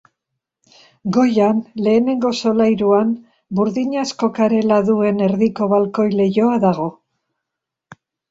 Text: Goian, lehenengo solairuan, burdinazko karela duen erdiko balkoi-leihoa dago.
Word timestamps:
Goian, 1.17 1.59
lehenengo 1.87 2.31
solairuan, 2.37 3.11
burdinazko 3.61 4.29
karela 4.39 4.79
duen 4.89 5.21
erdiko 5.27 5.69
balkoi-leihoa 5.77 6.57
dago. 6.67 6.89